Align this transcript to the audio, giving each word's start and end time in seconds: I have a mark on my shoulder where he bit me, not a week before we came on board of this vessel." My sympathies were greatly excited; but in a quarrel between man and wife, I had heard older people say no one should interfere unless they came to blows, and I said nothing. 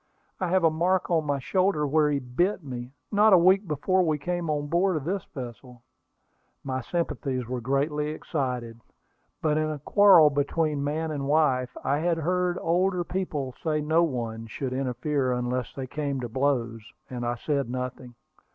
I 0.39 0.47
have 0.47 0.63
a 0.63 0.71
mark 0.71 1.11
on 1.11 1.27
my 1.27 1.37
shoulder 1.37 1.85
where 1.85 2.09
he 2.09 2.17
bit 2.17 2.63
me, 2.63 2.91
not 3.11 3.33
a 3.33 3.37
week 3.37 3.67
before 3.67 4.01
we 4.01 4.17
came 4.17 4.49
on 4.49 4.65
board 4.65 4.95
of 4.97 5.03
this 5.03 5.23
vessel." 5.25 5.83
My 6.63 6.81
sympathies 6.81 7.45
were 7.47 7.61
greatly 7.61 8.07
excited; 8.07 8.79
but 9.43 9.59
in 9.59 9.69
a 9.69 9.77
quarrel 9.77 10.31
between 10.31 10.83
man 10.83 11.11
and 11.11 11.27
wife, 11.27 11.77
I 11.83 11.99
had 11.99 12.17
heard 12.17 12.57
older 12.61 13.03
people 13.03 13.53
say 13.63 13.79
no 13.79 14.01
one 14.01 14.47
should 14.47 14.73
interfere 14.73 15.33
unless 15.33 15.71
they 15.75 15.85
came 15.85 16.19
to 16.21 16.27
blows, 16.29 16.81
and 17.07 17.23
I 17.23 17.35
said 17.35 17.69
nothing. 17.69 18.15